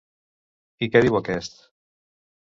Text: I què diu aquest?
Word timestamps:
I 0.85 0.87
què 0.95 1.01
diu 1.05 1.17
aquest? 1.19 1.59